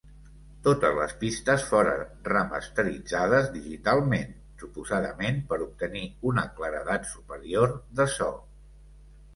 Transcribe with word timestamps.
Totes 0.67 0.95
les 0.99 1.11
pistes 1.23 1.65
foren 1.73 2.01
remasteritzades 2.29 3.51
digitalment, 3.59 4.33
suposadament 4.63 5.39
per 5.53 5.61
obtenir 5.69 6.03
una 6.33 6.49
claredat 6.59 7.09
superior 7.15 7.81
de 8.01 8.13
so. 8.19 8.35